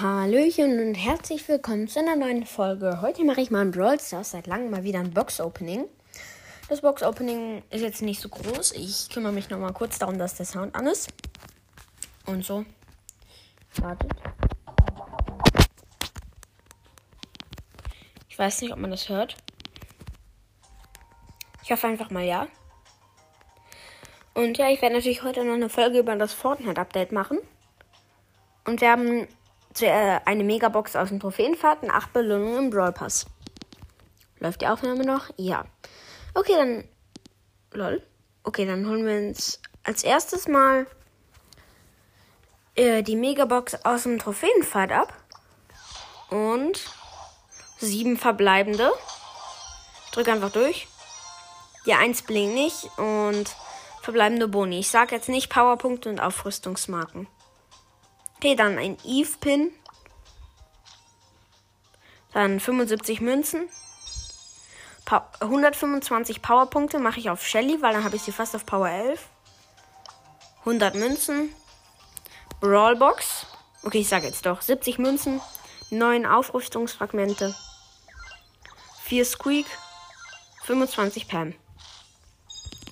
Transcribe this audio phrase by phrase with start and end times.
[0.00, 3.00] Hallöchen und herzlich willkommen zu einer neuen Folge.
[3.00, 5.86] Heute mache ich mal ein Brawl Stars, seit langem mal wieder ein Box-Opening.
[6.68, 8.72] Das Box-Opening ist jetzt nicht so groß.
[8.72, 11.08] Ich kümmere mich nochmal kurz darum, dass der Sound an ist.
[12.28, 12.66] Und so.
[13.80, 14.12] Wartet.
[18.28, 19.34] Ich weiß nicht, ob man das hört.
[21.62, 22.46] Ich hoffe einfach mal ja.
[24.34, 27.38] Und ja, ich werde natürlich heute noch eine Folge über das Fortnite-Update machen.
[28.66, 29.26] Und wir haben
[29.80, 33.24] äh, eine Megabox aus dem Trophäenfahrt und 8 Belohnungen im Brawl Pass.
[34.38, 35.30] Läuft die Aufnahme noch?
[35.38, 35.64] Ja.
[36.34, 36.84] Okay, dann.
[37.72, 38.02] Lol.
[38.44, 40.86] Okay, dann holen wir uns als erstes mal
[42.78, 45.12] äh, die Megabox aus dem Trophäenfahrt ab.
[46.30, 46.80] Und
[47.78, 48.92] sieben verbleibende.
[50.06, 50.88] Ich drücke einfach durch.
[51.86, 53.56] Die 1 blinkt nicht und
[54.02, 54.78] verbleibende Boni.
[54.78, 57.26] Ich sage jetzt nicht Powerpunkte und Aufrüstungsmarken.
[58.36, 59.72] Okay, dann ein Eve-Pin.
[62.32, 63.68] Dann 75 Münzen.
[65.04, 68.88] Pa 125 Powerpunkte mache ich auf Shelly, weil dann habe ich sie fast auf Power
[68.90, 69.26] 11.
[70.60, 71.54] 100 Münzen.
[72.60, 73.46] Brawlbox.
[73.82, 74.60] Okay, ich sage jetzt doch.
[74.60, 75.40] 70 Münzen.
[75.90, 77.54] 9 Aufrüstungsfragmente.
[79.04, 79.66] 4 Squeak.
[80.64, 81.54] 25 Pam.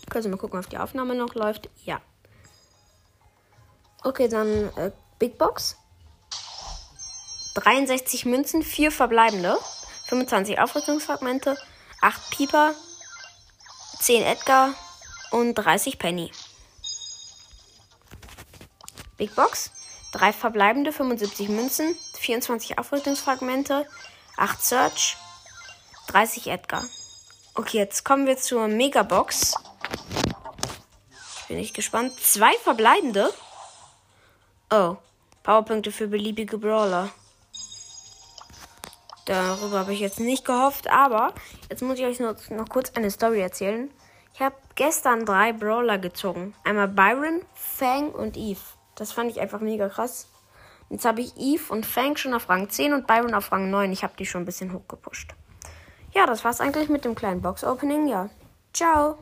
[0.08, 1.68] Können Sie mal gucken, ob die Aufnahme noch läuft?
[1.84, 2.00] Ja.
[4.02, 5.76] Okay, dann äh, Big Box.
[7.54, 9.58] 63 Münzen, 4 verbleibende.
[10.06, 11.58] 25 Aufrüstungsfragmente.
[12.00, 12.72] 8 Pieper.
[13.98, 14.74] 10 Edgar.
[15.32, 16.30] Und 30 Penny.
[19.16, 19.70] Big Box.
[20.12, 21.96] 3 verbleibende, 75 Münzen.
[22.18, 23.86] 24 Aufrüstungsfragmente.
[24.36, 25.16] 8 Search.
[26.08, 26.84] 30 Edgar.
[27.54, 29.54] Okay, jetzt kommen wir zur Megabox.
[31.48, 32.12] Bin ich gespannt.
[32.20, 33.32] Zwei verbleibende.
[34.70, 34.96] Oh.
[35.42, 37.10] Powerpunkte für beliebige Brawler.
[39.26, 41.34] Darüber habe ich jetzt nicht gehofft, aber
[41.68, 43.90] jetzt muss ich euch noch, noch kurz eine Story erzählen.
[44.34, 46.54] Ich habe gestern drei Brawler gezogen.
[46.62, 48.60] Einmal Byron, Fang und Eve.
[48.96, 50.28] Das fand ich einfach mega krass.
[50.90, 53.92] Jetzt habe ich Eve und Fang schon auf Rang 10 und Byron auf Rang 9.
[53.92, 55.34] Ich habe die schon ein bisschen hochgepusht.
[56.12, 58.08] Ja, das war's eigentlich mit dem kleinen Box-Opening.
[58.08, 58.30] Ja.
[58.72, 59.18] Ciao.